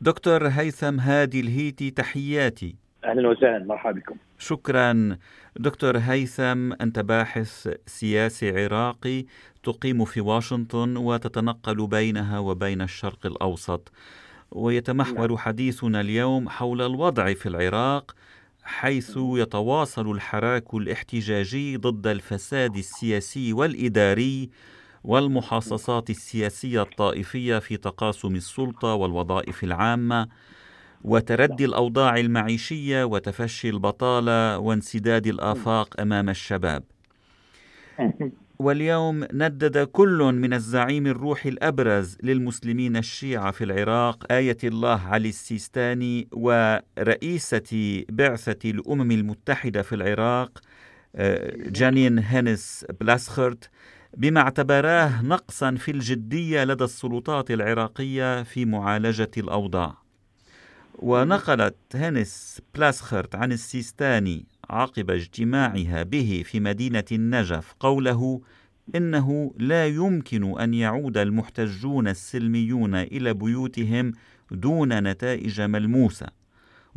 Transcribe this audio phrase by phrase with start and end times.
[0.00, 2.76] دكتور هيثم هادي الهيتي تحياتي.
[3.04, 4.16] أهلا وسهلا مرحبا بكم.
[4.38, 5.18] شكرا.
[5.56, 9.24] دكتور هيثم أنت باحث سياسي عراقي
[9.62, 13.92] تقيم في واشنطن وتتنقل بينها وبين الشرق الأوسط
[14.50, 15.36] ويتمحور نعم.
[15.38, 18.14] حديثنا اليوم حول الوضع في العراق
[18.62, 24.50] حيث يتواصل الحراك الاحتجاجي ضد الفساد السياسي والإداري
[25.08, 30.28] والمحاصصات السياسية الطائفية في تقاسم السلطة والوظائف العامة
[31.04, 36.82] وتردي الأوضاع المعيشية وتفشي البطالة وانسداد الآفاق أمام الشباب.
[38.58, 46.28] واليوم ندد كل من الزعيم الروحي الأبرز للمسلمين الشيعة في العراق آية الله علي السيستاني
[46.32, 50.58] ورئيسة بعثة الأمم المتحدة في العراق
[51.16, 53.70] آه، جانين هينس بلاسخرت
[54.16, 59.98] بما اعتبراه نقصا في الجدية لدى السلطات العراقية في معالجة الأوضاع.
[60.98, 68.40] ونقلت هينس بلاسخرت عن السيستاني عقب اجتماعها به في مدينة النجف قوله
[68.94, 74.12] إنه لا يمكن أن يعود المحتجون السلميون إلى بيوتهم
[74.50, 76.37] دون نتائج ملموسة.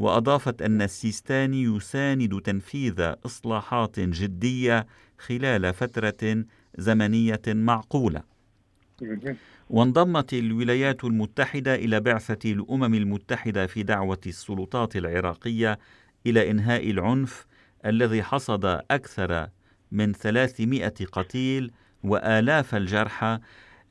[0.02, 6.45] وأضافت أن السيستاني يساند تنفيذ إصلاحات جدية خلال فترة
[6.77, 8.23] زمنية معقولة.
[9.69, 15.79] وانضمت الولايات المتحدة إلى بعثة الأمم المتحدة في دعوة السلطات العراقية
[16.27, 17.45] إلى إنهاء العنف
[17.85, 19.47] الذي حصد أكثر
[19.91, 21.72] من 300 قتيل
[22.03, 23.39] وآلاف الجرحى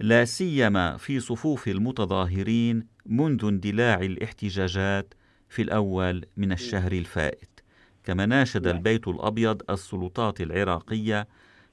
[0.00, 5.14] لا سيما في صفوف المتظاهرين منذ اندلاع الاحتجاجات
[5.50, 7.60] في الأول من الشهر الفائت
[8.04, 8.76] كما ناشد نعم.
[8.76, 11.26] البيت الأبيض السلطات العراقية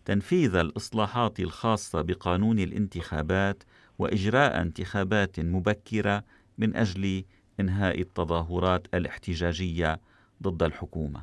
[0.06, 3.64] تنفيذ الإصلاحات الخاصة بقانون الانتخابات
[4.00, 6.24] وإجراء انتخابات مبكرة
[6.58, 7.24] من أجل
[7.60, 10.00] إنهاء التظاهرات الاحتجاجية
[10.44, 11.22] ضد الحكومة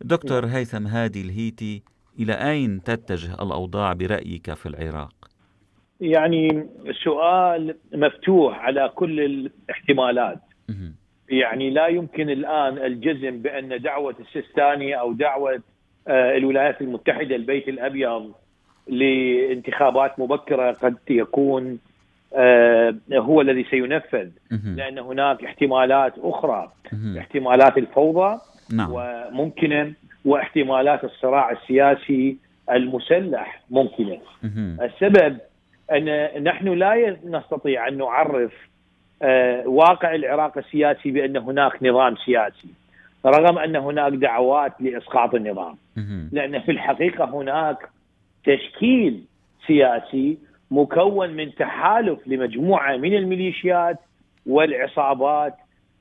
[0.00, 0.46] دكتور.
[0.46, 1.82] هيثم هادي الهيتي
[2.18, 5.14] إلى أين تتجه الأوضاع برأيك في العراق؟
[6.00, 6.68] يعني
[7.04, 10.40] سؤال مفتوح على كل الاحتمالات
[11.28, 15.62] يعني لا يمكن الآن الجزم بأن دعوة السيستاني أو دعوة
[16.08, 18.32] آه، الولايات المتحدة البيت الأبيض
[18.88, 21.78] لانتخابات مبكرة قد يكون
[22.34, 24.28] آه، هو الذي سينفذ.
[24.50, 26.72] لأن هناك احتمالات أخرى.
[27.18, 28.40] احتمالات الفوضى
[28.72, 28.90] نعم.
[28.92, 29.92] وممكنة
[30.24, 32.36] واحتمالات الصراع السياسي
[32.70, 34.18] المسلح ممكنه.
[34.82, 35.38] السبب
[35.92, 38.52] أن نحن لا نستطيع أن نعرف
[39.66, 42.68] واقع العراق السياسي بأن هناك نظام سياسي
[43.26, 45.76] رغم أن هناك دعوات لإسقاط النظام.
[46.32, 47.88] لأن في الحقيقة هناك
[48.44, 49.24] تشكيل
[49.66, 50.38] سياسي
[50.70, 53.98] مكون من تحالف لمجموعة من الميليشيات
[54.46, 55.54] والعصابات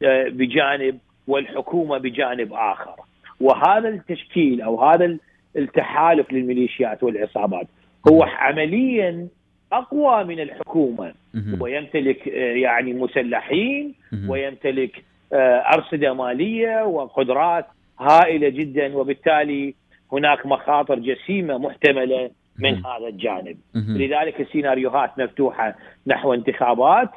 [0.03, 2.95] آه، بجانب والحكومة بجانب آخر.
[3.41, 5.17] وهذا التشكيل أو هذا
[5.57, 7.67] التحالف للميليشيات والعصابات
[8.11, 9.27] هو عمليا
[9.73, 11.13] أقوى من الحكومة.
[11.61, 13.93] ويمتلك آه، يعني مسلحين
[14.27, 17.65] ويمتلك آه، أرصدة مالية وقدرات
[17.99, 19.73] هائلة جدا وبالتالي
[20.11, 23.57] هناك مخاطر جسيمة محتملة من هذا الجانب.
[23.75, 25.75] لذلك السيناريوهات مفتوحة
[26.07, 27.09] نحو انتخابات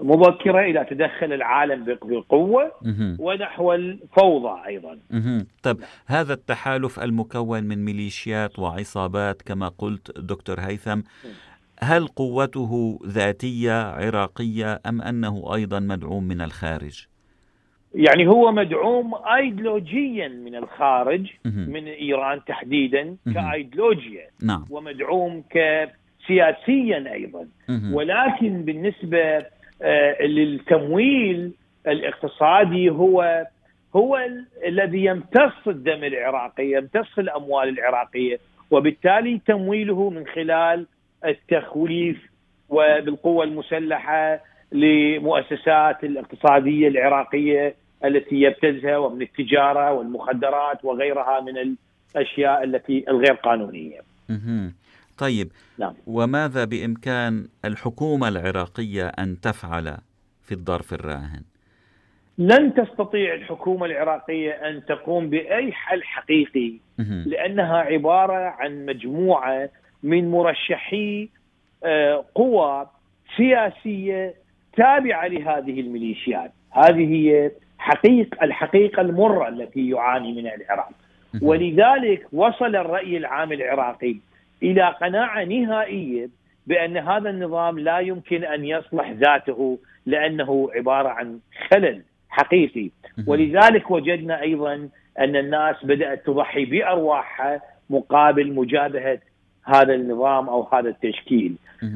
[0.00, 2.72] مبكرة إلى تدخل العالم بقوه
[3.18, 4.98] ونحو الفوضى أيضا.
[5.62, 5.76] طيب
[6.06, 11.00] هذا التحالف المكون من ميليشيات وعصابات كما قلت دكتور هيثم
[11.84, 17.06] هل قوته ذاتية عراقية أم أنه أيضا مدعوم من الخارج؟
[17.94, 24.26] يعني هو مدعوم ايديولوجيا من الخارج من إيران تحديدا كايديولوجيا.
[24.42, 24.64] نعم.
[24.70, 27.48] ومدعوم كسياسيا أيضا.
[27.92, 29.46] ولكن بالنسبة
[29.82, 31.52] آه، للتمويل
[31.86, 33.46] الاقتصادي هو
[33.96, 34.18] هو
[34.66, 38.38] الذي يمتص الدم العراقي يمتص الأموال العراقية.
[38.70, 40.86] وبالتالي تمويله من خلال
[41.26, 42.16] التخويف
[42.68, 44.40] وبالقوة المسلحة
[44.72, 47.74] لمؤسسات الاقتصادية العراقية
[48.04, 51.76] التي يبتزها ومن التجارة والمخدرات وغيرها من
[52.16, 54.00] الأشياء التي الغير قانونية.
[55.18, 55.48] طيب
[55.78, 55.94] نعم.
[56.06, 59.96] وماذا بإمكان الحكومة العراقية أن تفعل
[60.42, 61.42] في الظرف الراهن؟
[62.38, 66.72] لن تستطيع الحكومة العراقية أن تقوم بأي حل حقيقي
[67.26, 69.68] لأنها عبارة عن مجموعة
[70.04, 71.28] من مرشحي
[71.84, 72.86] آه، قوى
[73.36, 74.34] سياسية
[74.76, 76.52] تابعة لهذه الميليشيات.
[76.70, 80.90] هذه هي حقيقة الحقيقة المرة التي يعاني منها العراق.
[81.42, 84.16] ولذلك وصل الرأي العام العراقي
[84.62, 86.28] إلى قناعة نهائية
[86.66, 91.38] بأن هذا النظام لا يمكن أن يصلح ذاته لأنه عبارة عن
[91.70, 92.90] خلل حقيقي.
[93.26, 97.60] ولذلك وجدنا أيضا أن الناس بدأت تضحي بأرواحها
[97.90, 99.18] مقابل مجابهة
[99.64, 101.54] هذا النظام أو هذا التشكيل.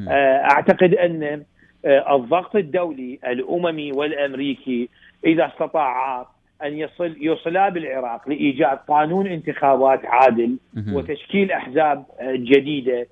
[0.09, 1.43] آه، أعتقد أن
[1.85, 4.89] آه، الضغط الدولي الأممي والأمريكي
[5.25, 6.27] إذا استطاع
[6.63, 10.57] أن يصل يوصلا بالعراق لإيجاد قانون انتخابات عادل
[10.93, 13.07] وتشكيل أحزاب آه، جديدة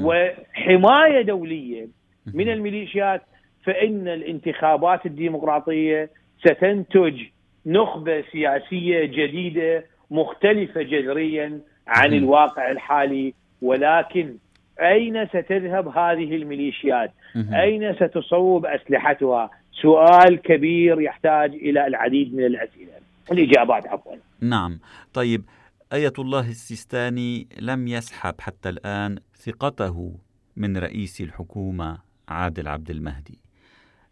[0.00, 1.88] وحماية دولية
[2.34, 3.22] من الميليشيات
[3.64, 6.10] فإن الانتخابات الديمقراطية
[6.40, 7.22] ستنتج
[7.66, 14.36] نخبة سياسية جديدة مختلفة جذريا عن الواقع الحالي ولكن
[14.80, 19.50] أين ستذهب هذه الميليشيات؟ أين ستصوب أسلحتها؟
[19.82, 22.92] سؤال كبير يحتاج إلى العديد من الأسئلة.
[23.32, 24.16] الإجابات عفوا.
[24.40, 24.78] نعم،
[25.12, 25.44] طيب
[25.92, 30.14] آية الله السيستاني لم يسحب حتى الآن ثقته
[30.56, 31.98] من رئيس الحكومة
[32.28, 33.38] عادل عبد المهدي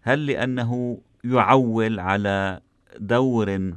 [0.03, 2.61] هل لأنه يعول على
[2.99, 3.73] دور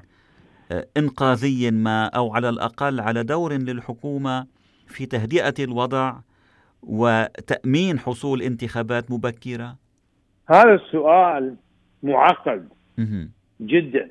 [0.72, 4.48] آه، إنقاذي ما أو على الأقل على دور للحكومة
[4.92, 6.16] في تهدئة الوضع
[6.84, 9.76] وتأمين حصول انتخابات مبكرة؟
[10.50, 11.56] هذا السؤال
[12.04, 12.70] معقد
[13.62, 14.10] جدا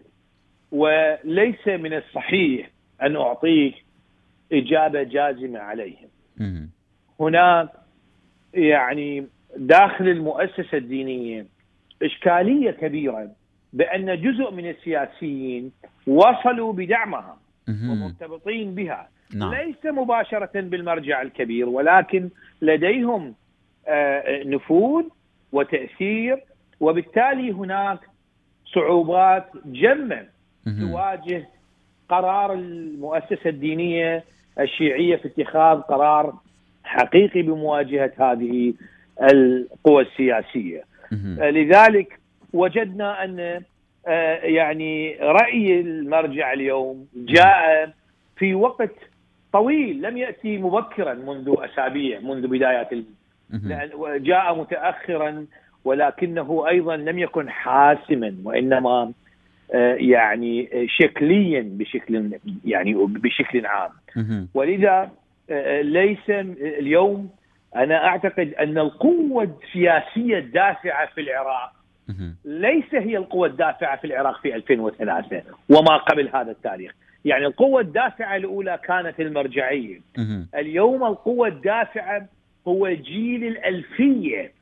[0.72, 2.70] وليس من الصحيح
[3.02, 3.74] أن أعطيك
[4.52, 5.96] إجابة جازمة عليه
[7.20, 7.68] هناك
[8.54, 11.46] يعني داخل المؤسسة الدينية
[12.02, 13.30] إشكالية كبيرة
[13.72, 15.72] بأن جزء من السياسيين
[16.06, 17.36] وصلوا بدعمها
[17.68, 19.08] ومرتبطين بها.
[19.34, 19.54] نعم.
[19.54, 22.28] ليس مباشرة بالمرجع الكبير ولكن
[22.62, 23.34] لديهم
[23.88, 25.04] آه، نفوذ
[25.52, 26.38] وتأثير
[26.80, 27.98] وبالتالي هناك
[28.74, 30.26] صعوبات جمة
[30.64, 31.48] تواجه
[32.08, 34.24] قرار المؤسسة الدينية
[34.60, 36.34] الشيعية في اتخاذ قرار
[36.84, 38.74] حقيقي بمواجهة هذه
[39.32, 40.84] القوى السياسية.
[41.38, 42.20] لذلك
[42.52, 43.62] وجدنا أن
[44.06, 47.92] آه، يعني رأي المرجع اليوم جاء
[48.36, 48.94] في وقت
[49.52, 52.88] طويل لم يأتي مبكرا منذ أسابيع منذ بدايات
[54.22, 55.46] جاء متأخرا
[55.84, 59.12] ولكنه أيضا لم يكن حاسما وإنما
[59.74, 63.90] آه، يعني شكليا بشكل يعني بشكل عام.
[64.54, 65.10] ولذا
[65.50, 66.30] آه، ليس
[66.60, 67.30] اليوم
[67.76, 71.72] أنا أعتقد أن القوة السياسية الدافعة في العراق
[72.44, 76.92] ليس هي القوة الدافعة في العراق في 2003 وما قبل هذا التاريخ.
[77.24, 80.00] يعني القوة الدافعة الأولى كانت المرجعية.
[80.54, 82.28] اليوم القوة الدافعة
[82.68, 84.52] هو جيل الألفية.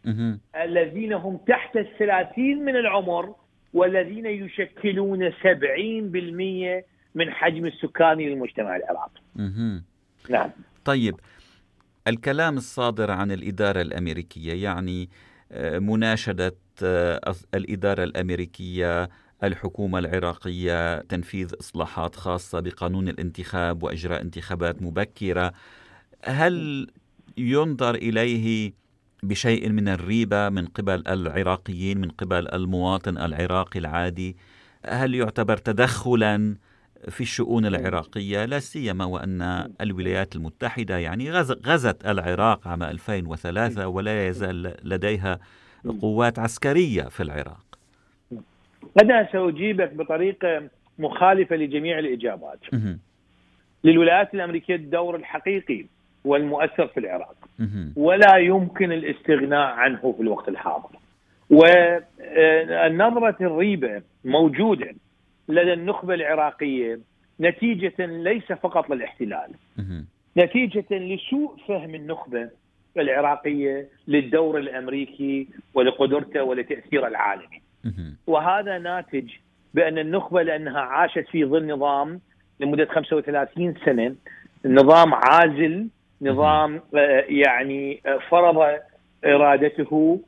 [0.56, 3.34] الذين هم تحت الثلاثين من العمر
[3.75, 6.84] والذين يشكلون سبعين بالمية
[7.14, 9.20] من حجم السكاني للمجتمع العراقي.
[10.31, 10.50] نعم.
[10.84, 11.14] طيب
[12.08, 15.08] الكلام الصادر عن الإدارة الأمريكية يعني
[15.52, 17.20] آه، مناشدة آه،
[17.54, 19.08] الإدارة الأمريكية
[19.44, 25.52] الحكومة العراقية تنفيذ إصلاحات خاصة بقانون الانتخاب وإجراء انتخابات مبكرة.
[26.25, 26.87] هل
[27.38, 28.73] ينظر إليه
[29.23, 34.37] بشيء من الريبة من قبل العراقيين من قبل المواطن العراقي العادي؟
[34.87, 36.56] هل يعتبر تدخلا
[37.08, 39.43] في الشؤون العراقية؟ لا سيما وأن
[39.81, 41.31] الولايات المتحدة يعني
[41.67, 45.38] غزت العراق عام 2003 ولا يزال لديها
[46.00, 47.67] قوات عسكرية في العراق.
[49.02, 50.62] أنا سأجيبك بطريقة
[50.98, 52.58] مخالفة لجميع الإجابات.
[53.85, 55.85] للولايات الأمريكية الدور الحقيقي
[56.25, 57.37] والمؤثر في العراق.
[57.97, 60.88] ولا يمكن الاستغناء عنه في الوقت الحاضر.
[61.50, 64.94] والنظرة الريبة موجودة
[65.49, 66.99] لدى النخبة العراقية.
[67.40, 69.50] نتيجة ليس فقط للاحتلال.
[70.37, 72.50] نتيجة لسوء فهم النخبة
[72.97, 77.62] العراقية للدور الأمريكي ولقدرته ولتأثيره العالمي.
[78.26, 79.30] وهذا ناتج
[79.75, 82.20] بأن النخبة لأنها عاشت في ظل نظام
[82.61, 84.14] لمدة 35 سنة.
[84.64, 85.88] نظام عازل
[86.23, 88.78] نظام آه، يعني آه، فرض
[89.25, 90.20] إرادته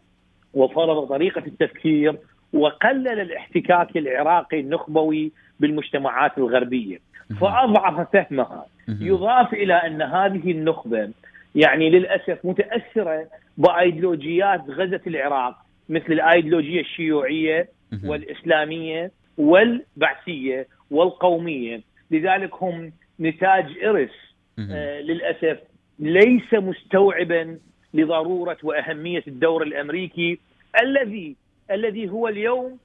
[0.54, 2.18] وفرض طريقة التفكير
[2.52, 6.98] وقلل الاحتكاك العراقي النخبوي بالمجتمعات الغربية.
[7.40, 8.66] فأضعف فهمها.
[9.00, 11.10] يضاف إلى أن هذه النخبة
[11.54, 13.26] يعني للأسف متأثرة
[13.58, 15.56] بأيديولوجيات غزت العراق.
[15.90, 17.68] مثل الأيديولوجية الشيوعية
[18.04, 21.80] والإسلامية والبعثية والقومية.
[22.10, 24.10] لذلك هم نتاج إرث
[24.58, 25.58] آه للأسف
[25.98, 27.58] ليس مستوعبا
[27.94, 30.38] لضرورة وأهمية الدور الأمريكي
[30.82, 31.36] الذي
[31.70, 32.78] الذي هو اليوم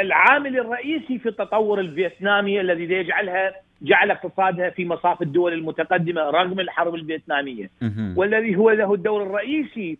[0.00, 3.52] العامل الرئيسي في التطور الفيتنامي الذي يجعلها
[3.82, 7.70] جعل اقتصادها في مصاف الدول المتقدمة رغم الحرب الفيتنامية.
[8.16, 9.98] والذي هو له الدور الرئيسي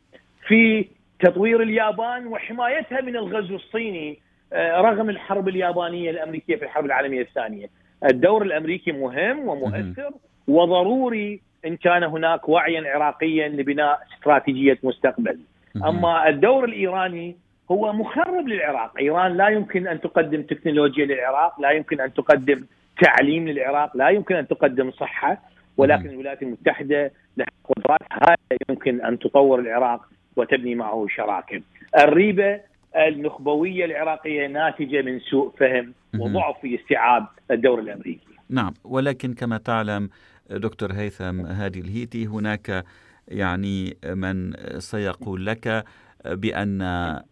[0.48, 0.86] في
[1.22, 4.18] تطوير اليابان وحمايتها من الغزو الصيني
[4.52, 7.66] آه، رغم الحرب اليابانية الأمريكية في الحرب العالمية الثانية.
[8.04, 10.10] الدور الأمريكي مهم ومؤثر
[10.48, 15.38] وضروري إن كان هناك وعيا عراقيا لبناء استراتيجية مستقبل.
[15.76, 17.36] أما الدور الإيراني
[17.70, 22.64] هو مخرب للعراق، إيران لا يمكن أن تقدم تكنولوجيا للعراق، لا يمكن أن تقدم
[23.02, 25.38] تعليم للعراق، لا يمكن أن تقدم صحة،
[25.76, 30.00] ولكن الولايات المتحدة لها قدرات هائلة يمكن أن تطور العراق
[30.36, 31.62] وتبني معه شراكة.
[31.98, 32.60] الريبة
[32.96, 38.32] النخبوية العراقية ناتجة من سوء فهم وضعف في استيعاب الدور الأمريكي.
[38.50, 40.10] نعم ولكن كما تعلم
[40.50, 42.84] دكتور هيثم هادي الهيتي هناك
[43.28, 45.84] يعني من سيقول لك
[46.24, 46.82] بأن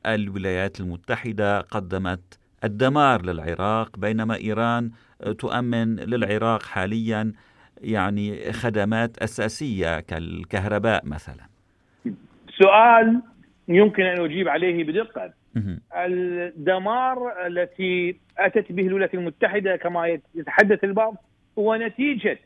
[0.07, 4.91] الولايات المتحدة قدمت الدمار للعراق بينما إيران
[5.39, 7.33] تؤمن للعراق حاليا
[7.81, 11.50] يعني خدمات أساسية كالكهرباء مثلا.
[12.63, 13.21] سؤال
[13.69, 15.33] يمكن أن أجيب عليه بدقة.
[15.97, 21.17] الدمار التي أتت به الولايات المتحدة كما يتحدث البعض
[21.59, 22.39] هو نتيجة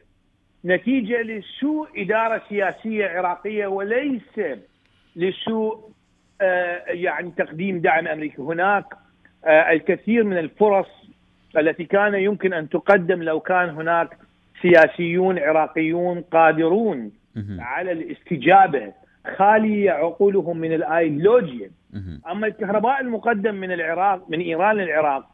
[0.65, 4.41] نتيجة لسوء إدارة سياسية عراقية وليس
[5.17, 5.91] لسوء
[6.41, 8.85] آه، يعني تقديم دعم أمريكي، هناك
[9.45, 10.89] آه، الكثير من الفرص
[11.59, 14.19] التي كان يمكن أن تقدم لو كان هناك
[14.63, 17.13] سياسيون عراقيون قادرون
[17.59, 18.93] على الاستجابة
[19.37, 21.71] خاليه عقولهم من الايديولوجيا
[22.31, 25.27] أما الكهرباء المقدم من العراق من إيران للعراق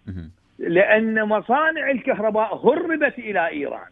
[0.59, 3.89] لأن مصانع الكهرباء هربت إلى إيران.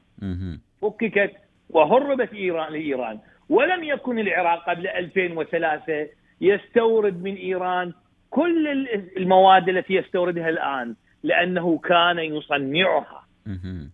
[0.82, 1.32] فككت
[1.70, 3.18] وهربت إيران لإيران.
[3.48, 6.08] ولم يكن العراق قبل 2003
[6.40, 7.92] يستورد من إيران
[8.30, 8.68] كل
[9.16, 13.24] المواد التي يستوردها الآن لأنه كان يصنعها.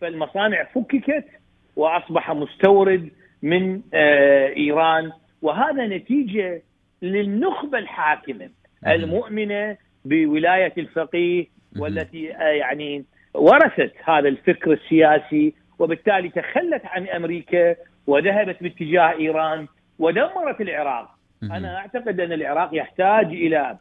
[0.01, 1.25] فالمصانع فككت
[1.77, 3.09] وأصبح مستورد
[3.43, 5.13] من آه، إيران
[5.45, 6.63] وهذا نتيجة
[7.03, 8.51] للنخبة الحاكمة
[8.87, 11.47] المؤمنة بولاية الفقيه
[11.79, 19.67] والتي آه، يعني ورثت هذا الفكر السياسي وبالتالي تخلت عن أمريكا وذهبت باتجاه إيران
[19.99, 21.11] ودمرت العراق.
[21.43, 23.79] أنا أعتقد أن العراق يحتاج إلى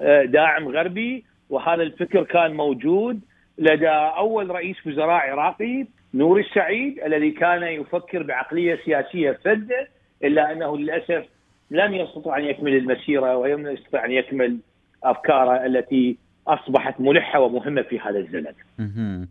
[0.00, 3.20] آه، داعم غربي وهذا الفكر كان موجود
[3.58, 10.78] لدى أول رئيس وزراء عراقي نور السعيد الذي كان يفكر بعقلية سياسية فذة إلا أنه
[10.78, 11.24] للأسف
[11.70, 14.58] لم يستطع أن يكمل المسيرة ولم يستطع أن يكمل
[15.04, 16.16] أفكاره التي
[16.48, 19.26] أصبحت ملحة ومهمة في هذا الزمن.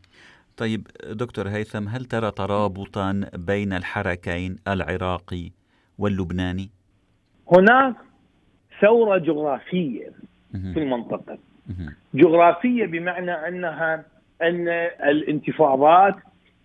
[0.58, 5.52] طيب دكتور هيثم هل ترى ترابطا بين الحركين العراقي
[6.00, 6.70] واللبناني؟
[7.52, 7.96] هناك
[8.82, 10.12] ثورة جغرافية
[10.52, 11.38] في المنطقة.
[12.14, 14.06] جغرافية بمعنى أنها
[14.42, 14.68] أن
[15.04, 16.16] الانتفاضات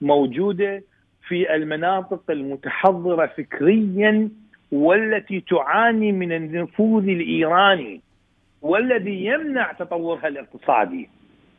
[0.00, 0.82] موجودة
[1.30, 4.28] في المناطق المتحضرة فكريا
[4.72, 8.00] والتي تعاني من النفوذ الإيراني
[8.62, 11.08] والذي يمنع تطورها الاقتصادي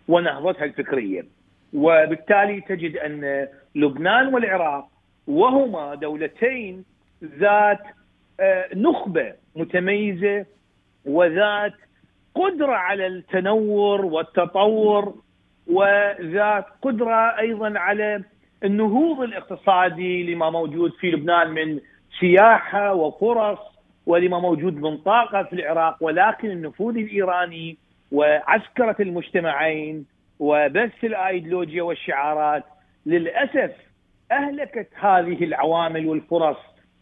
[0.08, 1.26] ونهضتها الفكرية.
[1.74, 4.88] وبالتالي تجد أن لبنان والعراق
[5.28, 6.84] وهما دولتين
[7.24, 7.80] ذات
[8.40, 10.46] آه، نخبة متميزة
[11.06, 11.74] وذات
[12.36, 15.14] قدرة على التنور والتطور
[15.68, 18.24] وذات قدرة أيضا على
[18.64, 21.80] النهوض الاقتصادي لما موجود في لبنان من
[22.20, 23.60] سياحة وفرص
[24.06, 27.78] ولما موجود من طاقة في العراق ولكن النفوذ الإيراني
[28.12, 30.06] وعسكرة المجتمعين
[30.40, 32.64] وبث الأيديولوجيا والشعارات
[33.06, 33.72] للأسف
[34.32, 36.58] أهلكت هذه العوامل والفرص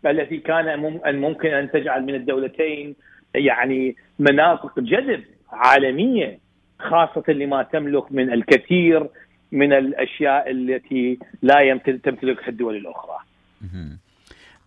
[0.06, 0.80] التي كان
[1.16, 2.96] ممكن أن تجعل من الدولتين
[3.36, 6.40] يعني مناطق جذب عالمية
[6.80, 9.08] خاصة لما تملك من الكثير
[9.52, 13.18] من الأشياء التي لا تمتلكها الدول الأخرى.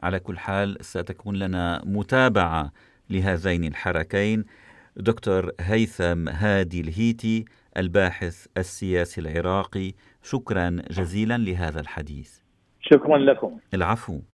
[0.02, 2.72] على كل حال ستكون لنا متابعة
[3.10, 4.44] لهذين الحركين.
[4.96, 7.44] دكتور هيثم هادي الهيتي
[7.76, 12.38] الباحث السياسي العراقي شكرا جزيلا لهذا الحديث.
[12.80, 13.58] شكرا لكم.
[13.74, 14.22] العفو.